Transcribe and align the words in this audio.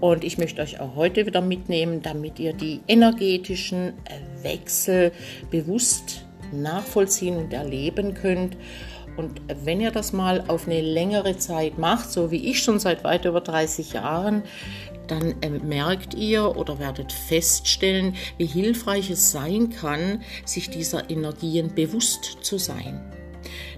Und 0.00 0.24
ich 0.24 0.36
möchte 0.36 0.62
euch 0.62 0.80
auch 0.80 0.96
heute 0.96 1.26
wieder 1.26 1.42
mitnehmen, 1.42 2.02
damit 2.02 2.40
ihr 2.40 2.54
die 2.54 2.80
energetischen 2.88 3.92
Wechsel 4.42 5.12
bewusst 5.48 6.26
nachvollziehen 6.52 7.36
und 7.36 7.52
erleben 7.52 8.14
könnt. 8.14 8.56
Und 9.16 9.40
wenn 9.64 9.80
ihr 9.80 9.92
das 9.92 10.12
mal 10.12 10.42
auf 10.48 10.66
eine 10.66 10.80
längere 10.80 11.36
Zeit 11.36 11.78
macht, 11.78 12.10
so 12.10 12.32
wie 12.32 12.50
ich 12.50 12.64
schon 12.64 12.80
seit 12.80 13.04
weit 13.04 13.26
über 13.26 13.40
30 13.40 13.92
Jahren, 13.92 14.42
dann 15.06 15.34
äh, 15.40 15.50
merkt 15.50 16.14
ihr 16.14 16.56
oder 16.56 16.78
werdet 16.78 17.12
feststellen, 17.12 18.14
wie 18.38 18.46
hilfreich 18.46 19.10
es 19.10 19.30
sein 19.30 19.70
kann, 19.70 20.22
sich 20.44 20.70
dieser 20.70 21.10
Energien 21.10 21.74
bewusst 21.74 22.38
zu 22.42 22.58
sein. 22.58 23.00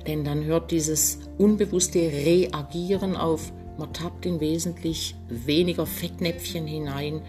Denn 0.06 0.24
dann 0.24 0.44
hört 0.44 0.70
dieses 0.70 1.18
unbewusste 1.38 1.98
Reagieren 1.98 3.16
auf, 3.16 3.52
man 3.78 3.92
tappt 3.92 4.24
in 4.24 4.40
wesentlich 4.40 5.14
weniger 5.28 5.86
Fettnäpfchen 5.86 6.66
hinein 6.66 7.20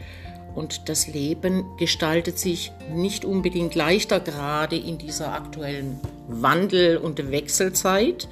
und 0.56 0.90
das 0.90 1.08
Leben 1.08 1.66
gestaltet 1.78 2.40
sich 2.40 2.72
nicht 2.94 3.26
unbedingt 3.26 3.76
leichter, 3.76 4.20
gerade 4.20 4.78
in 4.78 4.98
dieser 4.98 5.34
aktuellen 5.34 6.00
Wandel- 6.28 6.98
und 6.98 7.32
Wechselzeit, 7.32 8.28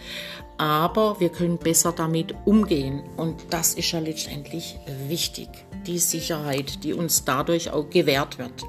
aber 0.58 1.20
wir 1.20 1.30
können 1.30 1.58
besser 1.58 1.92
damit 1.92 2.34
umgehen. 2.46 3.04
Und 3.18 3.36
das 3.50 3.74
ist 3.74 3.92
ja 3.92 4.00
letztendlich 4.00 4.78
wichtig, 5.08 5.50
die 5.86 6.00
Sicherheit, 6.00 6.84
die 6.84 6.94
uns 6.94 7.26
dadurch 7.26 7.72
auch 7.72 7.90
gewährt 7.90 8.38
wird. 8.38 8.64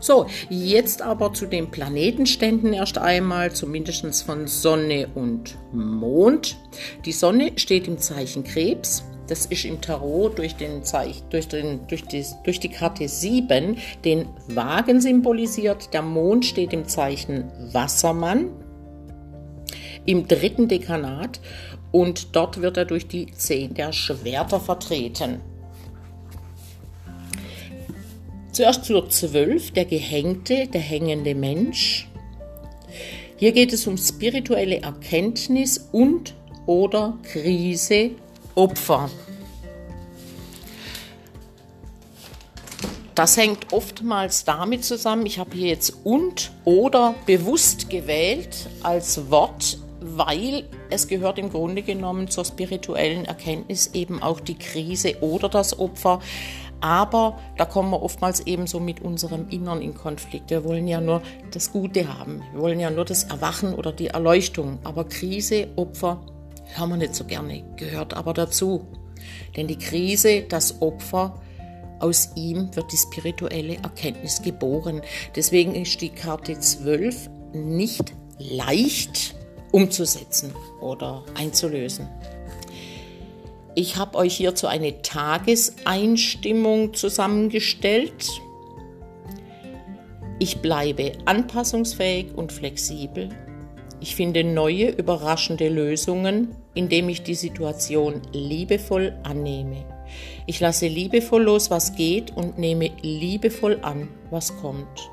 So, 0.00 0.26
jetzt 0.48 1.02
aber 1.02 1.32
zu 1.32 1.46
den 1.46 1.70
Planetenständen 1.70 2.72
erst 2.72 2.98
einmal, 2.98 3.52
zumindest 3.52 4.22
von 4.22 4.46
Sonne 4.46 5.08
und 5.14 5.56
Mond. 5.72 6.56
Die 7.04 7.12
Sonne 7.12 7.52
steht 7.56 7.88
im 7.88 7.98
Zeichen 7.98 8.44
Krebs. 8.44 9.02
Das 9.28 9.44
ist 9.46 9.64
im 9.66 9.80
Tarot 9.80 10.38
durch, 10.38 10.56
den 10.56 10.82
Zeich, 10.82 11.22
durch, 11.30 11.48
den, 11.48 11.86
durch, 11.86 12.04
die, 12.04 12.24
durch 12.44 12.60
die 12.60 12.70
Karte 12.70 13.08
7 13.08 13.76
den 14.04 14.26
Wagen 14.48 15.00
symbolisiert. 15.00 15.92
Der 15.92 16.02
Mond 16.02 16.46
steht 16.46 16.72
im 16.72 16.88
Zeichen 16.88 17.44
Wassermann 17.72 18.48
im 20.06 20.26
dritten 20.26 20.68
Dekanat 20.68 21.38
und 21.92 22.34
dort 22.34 22.62
wird 22.62 22.78
er 22.78 22.86
durch 22.86 23.06
die 23.06 23.30
Zehn 23.32 23.74
der 23.74 23.92
Schwerter 23.92 24.58
vertreten. 24.58 25.40
Zuerst 28.52 28.86
zur 28.86 29.10
Zwölf, 29.10 29.70
der 29.72 29.84
Gehängte, 29.84 30.66
der 30.66 30.80
hängende 30.80 31.34
Mensch. 31.34 32.08
Hier 33.36 33.52
geht 33.52 33.74
es 33.74 33.86
um 33.86 33.98
spirituelle 33.98 34.80
Erkenntnis 34.80 35.88
und 35.92 36.34
oder 36.66 37.18
Krise, 37.22 38.12
Opfer. 38.58 39.08
Das 43.14 43.36
hängt 43.36 43.72
oftmals 43.72 44.44
damit 44.44 44.84
zusammen, 44.84 45.26
ich 45.26 45.38
habe 45.38 45.54
hier 45.54 45.68
jetzt 45.68 45.94
und 46.02 46.50
oder 46.64 47.14
bewusst 47.24 47.88
gewählt 47.88 48.68
als 48.82 49.30
Wort 49.30 49.78
weil 50.00 50.64
es 50.90 51.08
gehört 51.08 51.38
im 51.38 51.50
Grunde 51.50 51.82
genommen 51.82 52.28
zur 52.28 52.44
spirituellen 52.44 53.24
Erkenntnis 53.24 53.90
eben 53.94 54.22
auch 54.22 54.38
die 54.38 54.56
Krise 54.56 55.16
oder 55.20 55.48
das 55.48 55.78
Opfer. 55.78 56.20
Aber 56.80 57.38
da 57.56 57.64
kommen 57.64 57.90
wir 57.90 58.02
oftmals 58.02 58.40
eben 58.46 58.68
so 58.68 58.78
mit 58.78 59.00
unserem 59.00 59.48
Innern 59.48 59.82
in 59.82 59.94
Konflikt. 59.94 60.50
Wir 60.50 60.62
wollen 60.64 60.86
ja 60.86 61.00
nur 61.00 61.22
das 61.50 61.72
Gute 61.72 62.16
haben. 62.16 62.42
Wir 62.52 62.60
wollen 62.60 62.78
ja 62.78 62.90
nur 62.90 63.04
das 63.04 63.24
Erwachen 63.24 63.74
oder 63.74 63.90
die 63.90 64.08
Erleuchtung. 64.08 64.78
Aber 64.84 65.04
Krise, 65.04 65.68
Opfer 65.74 66.20
hören 66.74 66.90
wir 66.90 66.96
nicht 66.96 67.14
so 67.14 67.24
gerne, 67.24 67.64
gehört 67.76 68.14
aber 68.14 68.32
dazu. 68.34 68.86
Denn 69.56 69.66
die 69.66 69.78
Krise, 69.78 70.42
das 70.42 70.80
Opfer, 70.80 71.40
aus 72.00 72.30
ihm 72.36 72.74
wird 72.76 72.92
die 72.92 72.96
spirituelle 72.96 73.76
Erkenntnis 73.76 74.40
geboren. 74.42 75.02
Deswegen 75.34 75.74
ist 75.74 76.00
die 76.00 76.10
Karte 76.10 76.58
12 76.58 77.28
nicht 77.52 78.14
leicht 78.38 79.34
umzusetzen 79.72 80.52
oder 80.80 81.24
einzulösen. 81.34 82.08
Ich 83.74 83.96
habe 83.96 84.16
euch 84.18 84.36
hierzu 84.36 84.66
eine 84.66 85.02
Tageseinstimmung 85.02 86.94
zusammengestellt. 86.94 88.28
Ich 90.38 90.58
bleibe 90.58 91.12
anpassungsfähig 91.24 92.34
und 92.34 92.52
flexibel. 92.52 93.28
Ich 94.00 94.14
finde 94.14 94.44
neue, 94.44 94.90
überraschende 94.90 95.68
Lösungen, 95.68 96.54
indem 96.74 97.08
ich 97.08 97.22
die 97.22 97.34
Situation 97.34 98.22
liebevoll 98.32 99.16
annehme. 99.24 99.84
Ich 100.46 100.60
lasse 100.60 100.86
liebevoll 100.86 101.42
los, 101.42 101.70
was 101.70 101.94
geht 101.94 102.34
und 102.36 102.58
nehme 102.58 102.90
liebevoll 103.02 103.78
an, 103.82 104.08
was 104.30 104.56
kommt. 104.58 105.10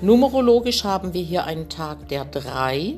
Numerologisch 0.00 0.84
haben 0.84 1.14
wir 1.14 1.22
hier 1.22 1.44
einen 1.44 1.68
Tag 1.68 2.08
der 2.08 2.24
drei, 2.24 2.94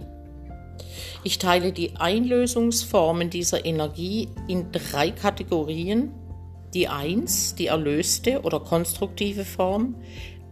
ich 1.23 1.39
teile 1.39 1.73
die 1.73 1.97
Einlösungsformen 1.97 3.29
dieser 3.29 3.67
Energie 3.67 4.29
in 4.49 4.73
drei 4.73 5.11
Kategorien. 5.11 6.13
Die 6.73 6.89
1, 6.89 7.57
die 7.57 7.67
erlöste 7.67 8.43
oder 8.43 8.61
konstruktive 8.61 9.45
Form. 9.45 9.97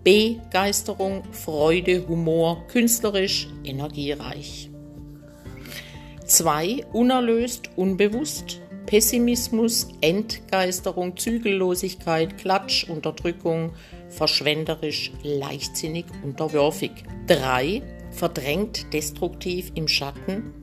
Begeisterung, 0.09 1.23
Freude, 1.33 2.09
Humor, 2.09 2.67
künstlerisch, 2.69 3.47
energiereich. 3.63 4.71
2, 6.25 6.87
unerlöst, 6.95 7.69
unbewusst. 7.77 8.59
Pessimismus, 8.87 9.89
Entgeisterung, 10.01 11.19
Zügellosigkeit, 11.19 12.39
Klatsch, 12.39 12.89
Unterdrückung, 12.89 13.75
verschwenderisch, 14.09 15.13
leichtsinnig, 15.23 16.07
unterwürfig. 16.25 16.93
3, 17.27 17.83
verdrängt, 18.11 18.91
destruktiv 18.95 19.73
im 19.75 19.89
Schatten, 19.89 20.55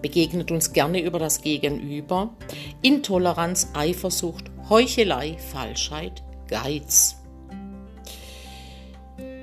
begegnet 0.00 0.50
uns 0.50 0.72
gerne 0.72 1.02
über 1.02 1.18
das 1.18 1.42
Gegenüber, 1.42 2.34
Intoleranz, 2.80 3.68
Eifersucht, 3.74 4.50
Heuchelei, 4.70 5.36
Falschheit, 5.36 6.22
Geiz. 6.48 7.17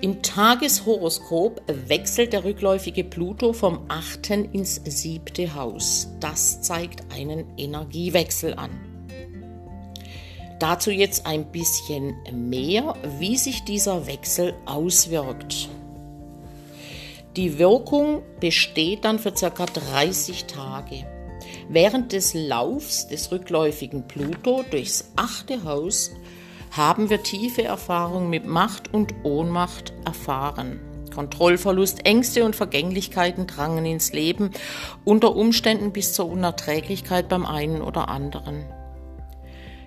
Im 0.02 0.22
Tageshoroskop 0.22 1.62
wechselt 1.68 2.34
der 2.34 2.44
rückläufige 2.44 3.04
Pluto 3.04 3.54
vom 3.54 3.86
8. 3.88 4.30
ins 4.52 4.82
7. 4.84 5.56
Haus. 5.56 6.10
Das 6.20 6.62
zeigt 6.62 7.12
einen 7.14 7.46
Energiewechsel 7.58 8.54
an. 8.56 8.72
Dazu 10.60 10.92
jetzt 10.92 11.26
ein 11.26 11.52
bisschen 11.52 12.16
mehr, 12.32 12.96
wie 13.20 13.38
sich 13.38 13.64
dieser 13.64 14.06
Wechsel 14.06 14.54
auswirkt. 14.66 15.70
Die 17.36 17.58
Wirkung 17.58 18.22
besteht 18.40 19.06
dann 19.06 19.18
für 19.18 19.32
ca. 19.32 19.66
30 19.66 20.46
Tage. 20.46 21.06
Während 21.70 22.12
des 22.12 22.34
Laufs 22.34 23.08
des 23.08 23.32
rückläufigen 23.32 24.08
Pluto 24.08 24.64
durchs 24.70 25.12
achte 25.16 25.64
Haus 25.64 26.12
haben 26.76 27.10
wir 27.10 27.24
tiefe 27.24 27.64
Erfahrungen 27.64 28.30
mit 28.30 28.46
Macht 28.46 28.94
und 28.94 29.14
Ohnmacht 29.24 29.94
erfahren. 30.06 30.80
Kontrollverlust, 31.14 32.06
Ängste 32.06 32.44
und 32.44 32.56
Vergänglichkeiten 32.56 33.48
drangen 33.48 33.86
ins 33.86 34.12
Leben, 34.12 34.52
unter 35.06 35.36
Umständen 35.36 35.94
bis 35.94 36.12
zur 36.12 36.30
Unerträglichkeit 36.30 37.30
beim 37.30 37.46
einen 37.46 37.82
oder 37.82 38.10
anderen. 38.10 38.66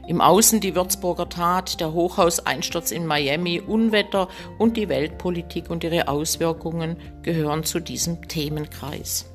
Im 0.07 0.23
Außen 0.23 0.61
die 0.61 0.75
Würzburger 0.75 1.29
Tat, 1.29 1.81
der 1.81 1.93
Hochhauseinsturz 1.93 2.93
in 2.93 3.05
Miami, 3.05 3.61
Unwetter 3.61 4.29
und 4.57 4.79
die 4.79 4.89
Weltpolitik 4.89 5.69
und 5.69 5.85
ihre 5.85 6.09
Auswirkungen 6.09 6.97
gehören 7.21 7.65
zu 7.65 7.79
diesem 7.79 8.27
Themenkreis. 8.27 9.27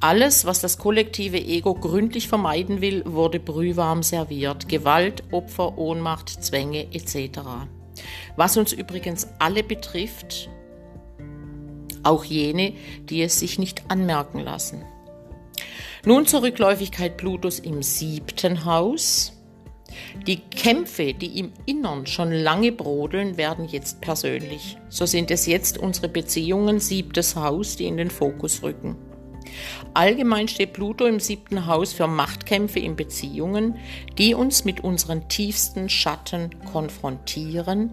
Alles, 0.00 0.44
was 0.44 0.60
das 0.60 0.78
kollektive 0.78 1.38
Ego 1.38 1.74
gründlich 1.74 2.28
vermeiden 2.28 2.80
will, 2.80 3.02
wurde 3.06 3.40
brühwarm 3.40 4.02
serviert. 4.02 4.68
Gewalt, 4.68 5.22
Opfer, 5.32 5.78
Ohnmacht, 5.78 6.28
Zwänge 6.28 6.92
etc. 6.92 7.40
Was 8.36 8.56
uns 8.56 8.72
übrigens 8.72 9.28
alle 9.38 9.62
betrifft, 9.62 10.48
auch 12.02 12.24
jene, 12.24 12.72
die 13.08 13.22
es 13.22 13.40
sich 13.40 13.58
nicht 13.58 13.90
anmerken 13.90 14.40
lassen. 14.40 14.84
Nun 16.04 16.26
zur 16.26 16.42
Rückläufigkeit 16.42 17.16
Plutos 17.16 17.58
im 17.58 17.82
siebten 17.82 18.64
Haus. 18.64 19.32
Die 20.26 20.36
Kämpfe, 20.36 21.14
die 21.14 21.38
im 21.38 21.52
Innern 21.64 22.06
schon 22.06 22.30
lange 22.30 22.70
brodeln, 22.70 23.36
werden 23.36 23.66
jetzt 23.66 24.00
persönlich. 24.00 24.76
So 24.88 25.06
sind 25.06 25.30
es 25.30 25.46
jetzt 25.46 25.78
unsere 25.78 26.08
Beziehungen, 26.08 26.78
siebtes 26.78 27.34
Haus, 27.34 27.76
die 27.76 27.86
in 27.86 27.96
den 27.96 28.10
Fokus 28.10 28.62
rücken. 28.62 28.96
Allgemein 29.94 30.48
steht 30.48 30.72
Pluto 30.72 31.06
im 31.06 31.20
siebten 31.20 31.66
Haus 31.66 31.92
für 31.92 32.06
Machtkämpfe 32.06 32.78
in 32.78 32.96
Beziehungen, 32.96 33.76
die 34.18 34.34
uns 34.34 34.64
mit 34.64 34.82
unseren 34.84 35.28
tiefsten 35.28 35.88
Schatten 35.88 36.50
konfrontieren, 36.64 37.92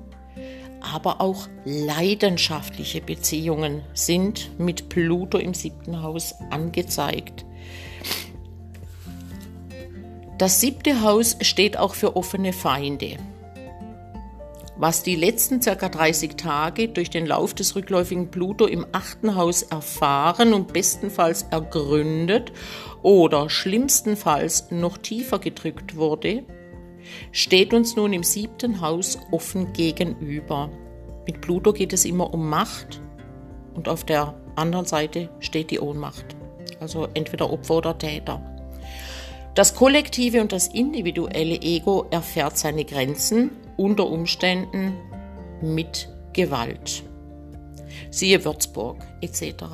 aber 0.82 1.22
auch 1.22 1.48
leidenschaftliche 1.66 3.02
Beziehungen 3.02 3.84
sind 3.94 4.60
mit 4.60 4.90
Pluto 4.90 5.38
im 5.38 5.54
siebten 5.54 6.02
Haus 6.02 6.36
angezeigt. 6.50 7.46
Das 10.38 10.60
siebte 10.60 11.02
Haus 11.02 11.38
steht 11.42 11.78
auch 11.78 11.94
für 11.94 12.16
offene 12.16 12.52
Feinde. 12.54 13.18
Was 14.84 15.02
die 15.02 15.16
letzten 15.16 15.62
ca. 15.62 15.88
30 15.88 16.36
Tage 16.36 16.90
durch 16.90 17.10
den 17.10 17.26
Lauf 17.26 17.54
des 17.54 17.74
rückläufigen 17.74 18.32
Pluto 18.32 18.66
im 18.66 18.86
achten 18.92 19.38
Haus 19.38 19.62
erfahren 19.62 20.54
und 20.54 20.74
bestenfalls 20.74 21.44
ergründet 21.52 22.52
oder 23.02 23.50
schlimmstenfalls 23.50 24.72
noch 24.72 24.98
tiefer 24.98 25.40
gedrückt 25.40 25.96
wurde, 25.96 26.44
steht 27.32 27.74
uns 27.74 27.96
nun 27.96 28.12
im 28.12 28.24
siebten 28.24 28.82
Haus 28.82 29.18
offen 29.32 29.72
gegenüber. 29.72 30.70
Mit 31.26 31.40
Pluto 31.40 31.72
geht 31.72 31.94
es 31.94 32.04
immer 32.04 32.34
um 32.34 32.50
Macht 32.50 33.00
und 33.76 33.88
auf 33.88 34.04
der 34.04 34.34
anderen 34.58 34.86
Seite 34.86 35.30
steht 35.40 35.72
die 35.72 35.80
Ohnmacht. 35.80 36.36
Also 36.82 37.08
entweder 37.14 37.54
Opfer 37.54 37.78
oder 37.78 37.98
Täter. 37.98 38.42
Das 39.56 39.76
kollektive 39.76 40.42
und 40.42 40.52
das 40.52 40.68
individuelle 40.68 41.62
Ego 41.62 42.06
erfährt 42.12 42.58
seine 42.58 42.84
Grenzen 42.84 43.63
unter 43.78 44.08
Umständen 44.08 44.94
mit 45.62 46.10
Gewalt. 46.34 47.04
Siehe 48.10 48.44
Würzburg 48.46 49.06
etc. 49.22 49.66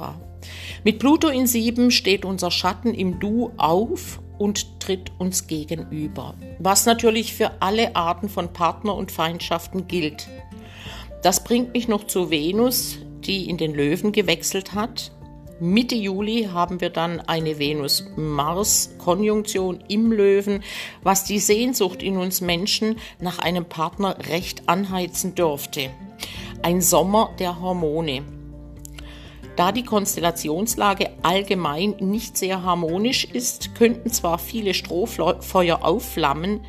Mit 0.84 1.00
Pluto 1.00 1.28
in 1.28 1.48
Sieben 1.48 1.92
steht 1.92 2.26
unser 2.26 2.52
Schatten 2.52 2.94
im 2.94 3.20
Du 3.20 3.52
auf 3.58 4.22
und 4.38 4.80
tritt 4.80 5.12
uns 5.20 5.48
gegenüber, 5.48 6.36
was 6.60 6.86
natürlich 6.86 7.34
für 7.34 7.62
alle 7.62 7.96
Arten 7.96 8.30
von 8.30 8.54
Partner 8.54 8.96
und 8.96 9.12
Feindschaften 9.12 9.88
gilt. 9.88 10.28
Das 11.22 11.44
bringt 11.44 11.74
mich 11.74 11.90
noch 11.90 12.08
zu 12.08 12.30
Venus, 12.30 13.00
die 13.26 13.50
in 13.50 13.58
den 13.58 13.74
Löwen 13.74 14.14
gewechselt 14.14 14.74
hat. 14.74 15.12
Mitte 15.62 15.96
Juli 15.96 16.48
haben 16.54 16.80
wir 16.80 16.90
dann 16.90 17.20
eine 17.20 17.60
Venus-Mars-Konjunktion 17.60 19.84
im 19.90 20.14
Löwen, 20.14 20.64
was 21.04 21.26
die 21.26 21.40
Sehnsucht 21.40 22.02
in 22.02 22.16
uns 22.16 22.40
Menschen 22.40 22.96
nach 23.20 23.40
einem 23.40 23.66
Partner 23.66 24.16
recht 24.30 24.70
anheizen 24.70 25.36
dürfte. 25.36 25.90
Ein 26.62 26.82
Sommer 26.82 27.36
der 27.40 27.60
Hormone. 27.60 28.24
Da 29.58 29.74
die 29.74 29.84
Konstellationslage 29.84 31.10
allgemein 31.24 31.96
nicht 32.00 32.38
sehr 32.38 32.64
harmonisch 32.64 33.26
ist, 33.26 33.76
könnten 33.76 34.12
zwar 34.12 34.40
viele 34.40 34.74
Strohfeuer 34.74 35.84
aufflammen, 35.84 36.62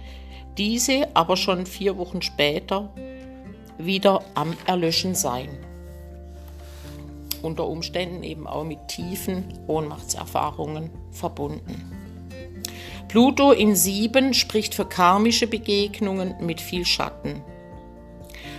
diese 0.59 1.15
aber 1.15 1.37
schon 1.37 1.65
vier 1.65 1.97
Wochen 1.97 2.23
später 2.23 2.93
wieder 3.79 4.25
am 4.35 4.57
Erlöschen 4.67 5.15
sein. 5.15 5.70
Unter 7.43 7.67
Umständen 7.67 8.23
eben 8.23 8.47
auch 8.47 8.65
mit 8.65 8.89
tiefen 8.89 9.45
Ohnmachtserfahrungen 9.67 10.91
verbunden. 11.11 12.01
Pluto 13.09 13.51
in 13.51 13.75
sieben 13.75 14.35
spricht 14.35 14.75
für 14.75 14.85
karmische 14.85 15.47
Begegnungen 15.47 16.35
mit 16.41 16.61
viel 16.61 16.85
Schatten. 16.85 17.43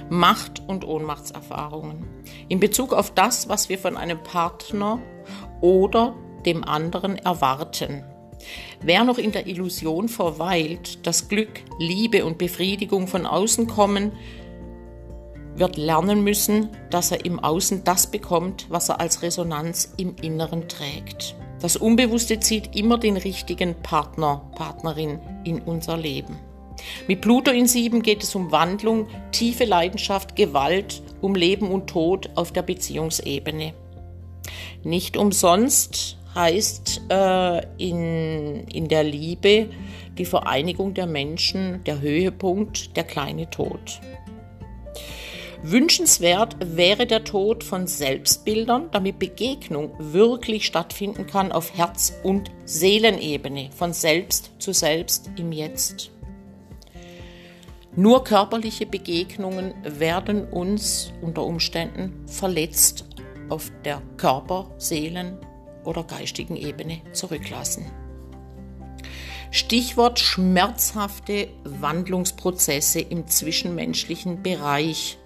Macht- 0.10 0.62
und 0.68 0.86
Ohnmachtserfahrungen. 0.86 2.06
In 2.50 2.60
Bezug 2.60 2.92
auf 2.92 3.12
das, 3.12 3.48
was 3.48 3.70
wir 3.70 3.78
von 3.78 3.96
einem 3.96 4.22
Partner 4.22 5.00
oder 5.62 6.16
dem 6.46 6.66
anderen 6.66 7.18
erwarten. 7.18 8.04
Wer 8.82 9.04
noch 9.04 9.18
in 9.18 9.32
der 9.32 9.48
Illusion 9.48 10.10
verweilt, 10.10 11.06
dass 11.06 11.30
Glück, 11.30 11.62
Liebe 11.80 12.26
und 12.26 12.38
Befriedigung 12.38 13.08
von 13.08 13.26
außen 13.26 13.68
kommen, 13.68 14.12
wird 15.56 15.78
lernen 15.78 16.24
müssen, 16.24 16.70
dass 16.90 17.12
er 17.12 17.26
im 17.26 17.40
Außen 17.40 17.84
das 17.84 18.08
bekommt, 18.08 18.68
was 18.70 18.90
er 18.90 19.00
als 19.00 19.22
Resonanz 19.22 19.94
im 19.98 20.16
Inneren 20.22 20.68
trägt. 20.68 21.36
Das 21.62 21.78
Unbewusste 21.78 22.40
zieht 22.40 22.76
immer 22.76 22.98
den 22.98 23.18
richtigen 23.18 23.76
Partner, 23.84 24.42
Partnerin 24.56 25.20
in 25.44 25.62
unser 25.62 25.98
Leben. 25.98 26.38
Mit 27.08 27.22
Pluto 27.22 27.52
in 27.52 27.68
Sieben 27.68 28.02
geht 28.02 28.24
es 28.24 28.34
um 28.34 28.52
Wandlung, 28.52 29.08
tiefe 29.32 29.66
Leidenschaft, 29.66 30.36
Gewalt, 30.36 31.04
um 31.22 31.36
Leben 31.36 31.70
und 31.70 31.88
Tod 31.88 32.30
auf 32.36 32.52
der 32.52 32.64
Beziehungsebene. 32.64 33.74
Nicht 34.84 35.18
umsonst 35.18 36.18
heißt 36.34 37.02
äh, 37.10 37.62
in, 37.78 38.66
in 38.68 38.88
der 38.88 39.04
Liebe 39.04 39.70
die 40.18 40.26
Vereinigung 40.26 40.94
der 40.94 41.08
Menschen 41.08 41.84
der 41.84 42.02
Höhepunkt, 42.02 42.96
der 42.96 43.04
kleine 43.04 43.50
Tod. 43.50 44.02
Wünschenswert 45.64 46.58
wäre 46.60 47.06
der 47.06 47.24
Tod 47.24 47.64
von 47.64 47.86
Selbstbildern, 47.86 48.90
damit 48.92 49.20
Begegnung 49.20 49.92
wirklich 50.00 50.66
stattfinden 50.66 51.28
kann 51.28 51.52
auf 51.52 51.78
Herz- 51.78 52.14
und 52.24 52.50
Seelenebene, 52.66 53.70
von 53.76 53.94
selbst 53.94 54.52
zu 54.58 54.74
selbst 54.74 55.30
im 55.38 55.52
Jetzt. 55.52 56.10
Nur 57.96 58.24
körperliche 58.24 58.88
Begegnungen 58.88 59.76
werden 59.84 60.48
uns 60.48 61.14
unter 61.22 61.44
Umständen 61.44 62.26
verletzt 62.26 63.06
auf 63.50 63.72
der 63.86 64.02
Körper-, 64.18 64.72
Seelen- 64.78 65.38
oder 65.84 66.04
geistigen 66.04 66.56
Ebene 66.56 67.02
zurücklassen. 67.12 67.86
Stichwort 69.54 70.18
schmerzhafte 70.18 71.50
Wandlungsprozesse 71.66 73.02
im 73.02 73.28
zwischenmenschlichen 73.28 74.42
Bereich. 74.42 75.18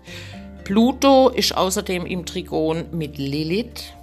Pluto 0.63 1.30
ist 1.30 1.56
außerdem 1.56 2.07
im 2.07 2.25
Trigon 2.25 2.86
mit 2.92 3.19
Lilith. 3.19 3.94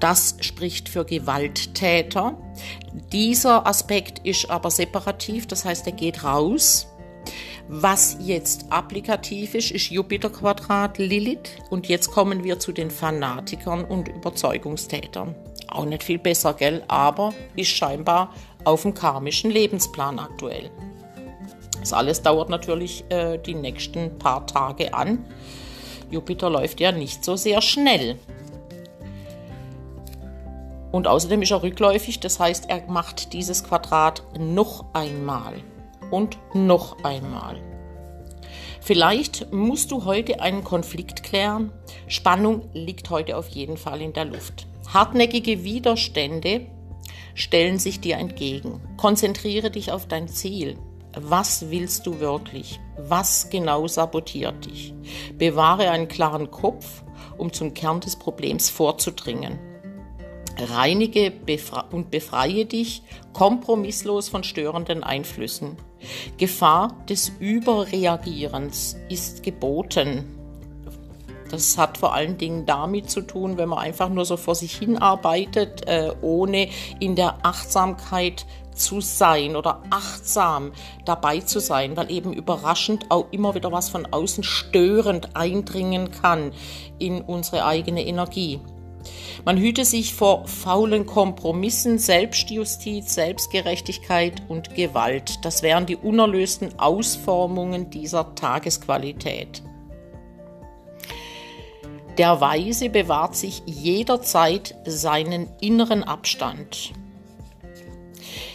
Das 0.00 0.36
spricht 0.40 0.88
für 0.88 1.04
Gewalttäter. 1.04 2.36
Dieser 3.12 3.64
Aspekt 3.64 4.26
ist 4.26 4.50
aber 4.50 4.72
separativ, 4.72 5.46
das 5.46 5.64
heißt, 5.64 5.86
er 5.86 5.92
geht 5.92 6.24
raus. 6.24 6.88
Was 7.68 8.16
jetzt 8.20 8.72
applikativ 8.72 9.54
ist, 9.54 9.70
ist 9.70 9.90
Jupiter 9.90 10.30
Quadrat 10.30 10.98
Lilith. 10.98 11.58
Und 11.70 11.86
jetzt 11.86 12.10
kommen 12.10 12.42
wir 12.42 12.58
zu 12.58 12.72
den 12.72 12.90
Fanatikern 12.90 13.84
und 13.84 14.08
Überzeugungstätern. 14.08 15.36
Auch 15.68 15.84
nicht 15.84 16.02
viel 16.02 16.18
besser, 16.18 16.54
gell? 16.54 16.82
Aber 16.88 17.34
ist 17.54 17.68
scheinbar 17.68 18.34
auf 18.64 18.82
dem 18.82 18.94
karmischen 18.94 19.50
Lebensplan 19.50 20.18
aktuell. 20.18 20.70
Das 21.80 21.92
alles 21.92 22.22
dauert 22.22 22.48
natürlich 22.48 23.04
äh, 23.08 23.38
die 23.38 23.54
nächsten 23.54 24.18
paar 24.18 24.46
Tage 24.46 24.92
an. 24.94 25.24
Jupiter 26.10 26.50
läuft 26.50 26.80
ja 26.80 26.92
nicht 26.92 27.24
so 27.24 27.36
sehr 27.36 27.62
schnell. 27.62 28.18
Und 30.90 31.06
außerdem 31.06 31.42
ist 31.42 31.50
er 31.50 31.62
rückläufig, 31.62 32.20
das 32.20 32.40
heißt, 32.40 32.70
er 32.70 32.82
macht 32.88 33.32
dieses 33.32 33.62
Quadrat 33.62 34.22
noch 34.38 34.86
einmal 34.94 35.54
und 36.10 36.38
noch 36.54 37.04
einmal. 37.04 37.56
Vielleicht 38.80 39.52
musst 39.52 39.90
du 39.90 40.06
heute 40.06 40.40
einen 40.40 40.64
Konflikt 40.64 41.22
klären. 41.22 41.72
Spannung 42.06 42.70
liegt 42.72 43.10
heute 43.10 43.36
auf 43.36 43.48
jeden 43.48 43.76
Fall 43.76 44.00
in 44.00 44.14
der 44.14 44.24
Luft. 44.24 44.66
Hartnäckige 44.92 45.62
Widerstände 45.62 46.66
stellen 47.38 47.78
sich 47.78 48.00
dir 48.00 48.16
entgegen. 48.16 48.80
Konzentriere 48.96 49.70
dich 49.70 49.92
auf 49.92 50.06
dein 50.06 50.28
Ziel. 50.28 50.76
Was 51.16 51.70
willst 51.70 52.06
du 52.06 52.20
wirklich? 52.20 52.80
Was 52.98 53.48
genau 53.48 53.86
sabotiert 53.86 54.66
dich? 54.66 54.92
Bewahre 55.36 55.90
einen 55.90 56.08
klaren 56.08 56.50
Kopf, 56.50 57.02
um 57.38 57.52
zum 57.52 57.74
Kern 57.74 58.00
des 58.00 58.16
Problems 58.16 58.68
vorzudringen. 58.68 59.58
Reinige 60.58 61.32
und 61.92 62.10
befreie 62.10 62.66
dich 62.66 63.02
kompromisslos 63.32 64.28
von 64.28 64.42
störenden 64.42 65.04
Einflüssen. 65.04 65.76
Gefahr 66.36 66.96
des 67.08 67.30
Überreagierens 67.38 68.96
ist 69.08 69.44
geboten. 69.44 70.37
Das 71.50 71.78
hat 71.78 71.98
vor 71.98 72.14
allen 72.14 72.38
Dingen 72.38 72.66
damit 72.66 73.10
zu 73.10 73.22
tun, 73.22 73.56
wenn 73.56 73.68
man 73.68 73.78
einfach 73.78 74.08
nur 74.08 74.24
so 74.24 74.36
vor 74.36 74.54
sich 74.54 74.76
hin 74.76 74.98
arbeitet, 74.98 75.86
äh, 75.86 76.12
ohne 76.20 76.68
in 77.00 77.16
der 77.16 77.38
Achtsamkeit 77.42 78.46
zu 78.74 79.00
sein 79.00 79.56
oder 79.56 79.82
achtsam 79.90 80.72
dabei 81.04 81.40
zu 81.40 81.60
sein, 81.60 81.96
weil 81.96 82.10
eben 82.10 82.32
überraschend 82.32 83.10
auch 83.10 83.26
immer 83.32 83.54
wieder 83.54 83.72
was 83.72 83.88
von 83.88 84.06
außen 84.06 84.44
störend 84.44 85.36
eindringen 85.36 86.10
kann 86.10 86.52
in 86.98 87.20
unsere 87.20 87.64
eigene 87.64 88.06
Energie. 88.06 88.60
Man 89.44 89.56
hüte 89.56 89.84
sich 89.84 90.14
vor 90.14 90.46
faulen 90.46 91.06
Kompromissen, 91.06 91.98
Selbstjustiz, 91.98 93.14
Selbstgerechtigkeit 93.14 94.42
und 94.48 94.74
Gewalt. 94.74 95.44
Das 95.44 95.62
wären 95.62 95.86
die 95.86 95.96
unerlösten 95.96 96.78
Ausformungen 96.78 97.90
dieser 97.90 98.34
Tagesqualität. 98.34 99.62
Der 102.18 102.40
Weise 102.40 102.90
bewahrt 102.90 103.36
sich 103.36 103.62
jederzeit 103.64 104.74
seinen 104.84 105.48
inneren 105.60 106.02
Abstand. 106.02 106.92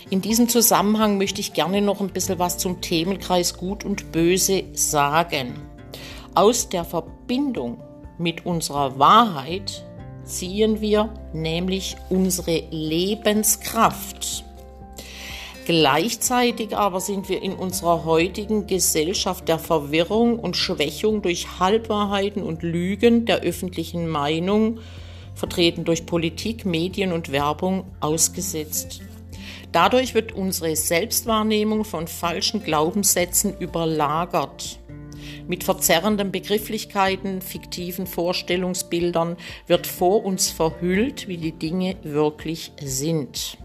In 0.10 0.20
diesem 0.20 0.50
Zusammenhang 0.50 1.17
möchte 1.17 1.39
ich 1.39 1.53
gerne 1.53 1.82
noch 1.82 2.01
ein 2.01 2.10
bisschen 2.12 2.39
was 2.39 2.58
zum 2.58 2.82
Themenkreis 2.82 3.55
Gut 3.55 3.86
und 3.86 4.12
Böse 4.12 4.65
sagen. 4.74 5.62
Aus 6.36 6.67
der 6.67 6.84
Verbindung 6.84 7.82
mit 8.17 8.46
unserer 8.46 9.00
Wahrheit 9.00 9.86
ziehen 10.25 10.82
wir 10.82 11.13
nämlich 11.32 11.96
unsere 12.10 12.63
Lebenskraft. 12.70 14.43
Gleichzeitig 15.65 16.75
aber 16.75 17.00
sind 17.00 17.29
wir 17.29 17.41
in 17.41 17.53
unserer 17.53 18.03
heutigen 18.03 18.67
Gesellschaft 18.67 19.48
der 19.48 19.60
Verwirrung 19.60 20.38
und 20.38 20.58
Schwächung 20.58 21.22
durch 21.22 21.60
Halbwahrheiten 21.60 22.43
und 22.43 22.63
Lügen 22.63 23.25
der 23.25 23.39
öffentlichen 23.39 24.10
Meinung, 24.10 24.79
vertreten 25.36 25.86
durch 25.86 26.05
Politik, 26.05 26.65
Medien 26.65 27.13
und 27.13 27.32
Werbung, 27.32 27.86
ausgesetzt. 28.01 29.01
Dadurch 29.72 30.13
wird 30.13 30.34
unsere 30.34 30.75
Selbstwahrnehmung 30.75 31.86
von 31.86 32.08
falschen 32.08 32.62
Glaubenssätzen 32.62 33.58
überlagert. 33.58 34.79
Mit 35.48 35.63
verzerrenden 35.63 36.32
Begrifflichkeiten, 36.32 37.41
fiktiven 37.41 38.05
Vorstellungsbildern 38.05 39.38
wird 39.67 39.88
vor 39.88 40.25
uns 40.25 40.51
verhüllt, 40.51 41.29
wie 41.29 41.38
die 41.38 41.53
Dinge 41.53 41.96
wirklich 42.03 42.74
sind. 42.82 43.58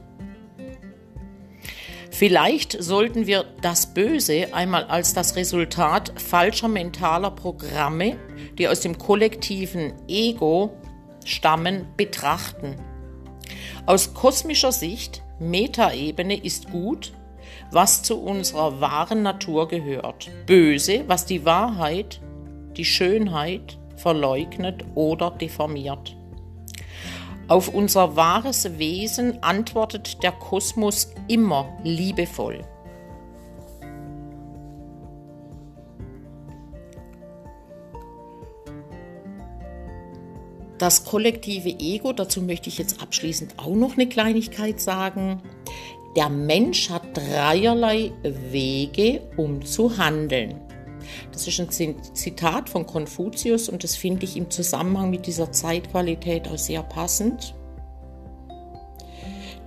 Vielleicht 2.18 2.82
sollten 2.82 3.28
wir 3.28 3.44
das 3.62 3.94
Böse 3.94 4.52
einmal 4.52 4.82
als 4.86 5.14
das 5.14 5.36
Resultat 5.36 6.12
falscher 6.16 6.66
mentaler 6.66 7.30
Programme, 7.30 8.16
die 8.58 8.66
aus 8.66 8.80
dem 8.80 8.98
kollektiven 8.98 9.92
Ego 10.08 10.76
stammen, 11.24 11.86
betrachten. 11.96 12.74
Aus 13.86 14.14
kosmischer 14.14 14.72
Sicht, 14.72 15.22
Metaebene 15.38 16.36
ist 16.42 16.72
gut, 16.72 17.12
was 17.70 18.02
zu 18.02 18.20
unserer 18.20 18.80
wahren 18.80 19.22
Natur 19.22 19.68
gehört. 19.68 20.28
Böse, 20.44 21.04
was 21.06 21.24
die 21.24 21.44
Wahrheit, 21.44 22.20
die 22.76 22.84
Schönheit 22.84 23.78
verleugnet 23.94 24.84
oder 24.96 25.30
deformiert. 25.30 26.17
Auf 27.48 27.68
unser 27.68 28.14
wahres 28.14 28.78
Wesen 28.78 29.42
antwortet 29.42 30.22
der 30.22 30.32
Kosmos 30.32 31.14
immer 31.28 31.66
liebevoll. 31.82 32.62
Das 40.76 41.04
kollektive 41.04 41.70
Ego, 41.70 42.12
dazu 42.12 42.42
möchte 42.42 42.68
ich 42.68 42.78
jetzt 42.78 43.02
abschließend 43.02 43.54
auch 43.58 43.74
noch 43.74 43.94
eine 43.94 44.08
Kleinigkeit 44.08 44.78
sagen. 44.78 45.42
Der 46.16 46.28
Mensch 46.28 46.90
hat 46.90 47.16
dreierlei 47.16 48.12
Wege, 48.22 49.22
um 49.36 49.64
zu 49.64 49.96
handeln. 49.96 50.60
Das 51.32 51.46
ist 51.46 51.60
ein 51.60 51.70
Zitat 52.14 52.68
von 52.68 52.86
Konfuzius 52.86 53.68
und 53.68 53.84
das 53.84 53.96
finde 53.96 54.24
ich 54.24 54.36
im 54.36 54.50
Zusammenhang 54.50 55.10
mit 55.10 55.26
dieser 55.26 55.52
Zeitqualität 55.52 56.48
auch 56.48 56.58
sehr 56.58 56.82
passend. 56.82 57.54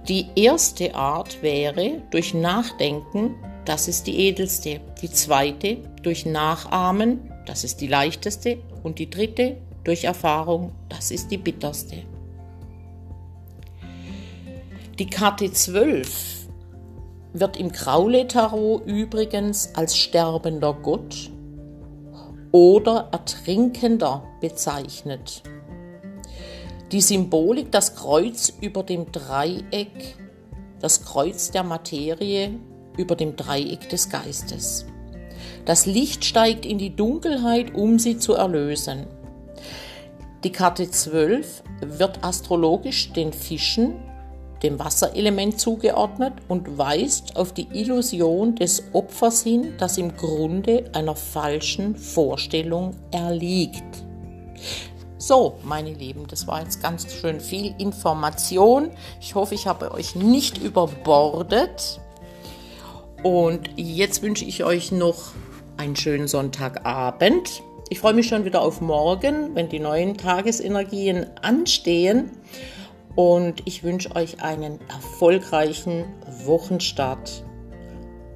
Die 0.07 0.27
erste 0.35 0.95
Art 0.95 1.41
wäre 1.43 2.01
durch 2.09 2.33
Nachdenken, 2.33 3.35
das 3.65 3.87
ist 3.87 4.07
die 4.07 4.17
edelste. 4.17 4.81
Die 5.01 5.11
zweite 5.11 5.77
durch 6.01 6.25
Nachahmen, 6.25 7.31
das 7.45 7.63
ist 7.63 7.81
die 7.81 7.87
leichteste. 7.87 8.57
Und 8.83 8.97
die 8.97 9.09
dritte 9.09 9.57
durch 9.83 10.05
Erfahrung, 10.05 10.71
das 10.89 11.11
ist 11.11 11.29
die 11.29 11.37
bitterste. 11.37 11.97
Die 14.97 15.07
Karte 15.07 15.51
12 15.51 16.40
wird 17.33 17.57
im 17.57 17.71
Kraule-Tarot 17.71 18.85
übrigens 18.85 19.73
als 19.75 19.97
sterbender 19.97 20.73
Gott 20.73 21.29
oder 22.51 23.09
ertrinkender 23.11 24.23
bezeichnet. 24.41 25.43
Die 26.91 27.01
Symbolik, 27.01 27.71
das 27.71 27.95
Kreuz 27.95 28.51
über 28.59 28.83
dem 28.83 29.11
Dreieck, 29.11 30.17
das 30.81 31.05
Kreuz 31.05 31.51
der 31.51 31.63
Materie 31.63 32.59
über 32.97 33.15
dem 33.15 33.37
Dreieck 33.37 33.87
des 33.87 34.09
Geistes. 34.09 34.85
Das 35.63 35.85
Licht 35.85 36.25
steigt 36.25 36.65
in 36.65 36.77
die 36.77 36.95
Dunkelheit, 36.95 37.73
um 37.73 37.97
sie 37.97 38.17
zu 38.17 38.33
erlösen. 38.33 39.07
Die 40.43 40.51
Karte 40.51 40.89
12 40.89 41.63
wird 41.81 42.23
astrologisch 42.23 43.13
den 43.13 43.31
Fischen 43.31 43.93
dem 44.63 44.79
Wasserelement 44.79 45.59
zugeordnet 45.59 46.33
und 46.47 46.77
weist 46.77 47.35
auf 47.35 47.53
die 47.53 47.67
Illusion 47.73 48.55
des 48.55 48.83
Opfers 48.93 49.43
hin, 49.43 49.73
das 49.77 49.97
im 49.97 50.15
Grunde 50.15 50.89
einer 50.93 51.15
falschen 51.15 51.95
Vorstellung 51.95 52.95
erliegt. 53.11 53.83
So, 55.17 55.59
meine 55.63 55.93
Lieben, 55.93 56.25
das 56.27 56.47
war 56.47 56.61
jetzt 56.61 56.81
ganz 56.81 57.11
schön 57.13 57.39
viel 57.39 57.75
Information. 57.77 58.91
Ich 59.19 59.35
hoffe, 59.35 59.55
ich 59.55 59.67
habe 59.67 59.91
euch 59.91 60.15
nicht 60.15 60.57
überbordet. 60.57 61.99
Und 63.23 63.69
jetzt 63.75 64.23
wünsche 64.23 64.45
ich 64.45 64.63
euch 64.63 64.91
noch 64.91 65.31
einen 65.77 65.95
schönen 65.95 66.27
Sonntagabend. 66.27 67.61
Ich 67.89 67.99
freue 67.99 68.13
mich 68.13 68.27
schon 68.27 68.45
wieder 68.45 68.61
auf 68.61 68.81
morgen, 68.81 69.53
wenn 69.53 69.69
die 69.69 69.79
neuen 69.79 70.17
Tagesenergien 70.17 71.27
anstehen 71.41 72.31
und 73.15 73.61
ich 73.65 73.83
wünsche 73.83 74.15
euch 74.15 74.41
einen 74.41 74.79
erfolgreichen 74.89 76.05
Wochenstart. 76.45 77.43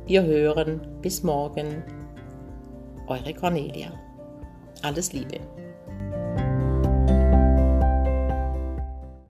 Wir 0.06 0.24
hören 0.24 0.82
bis 1.02 1.24
morgen. 1.24 1.84
Eure 3.08 3.34
Cornelia. 3.34 3.92
Alles 4.82 5.14
Liebe. 5.14 5.40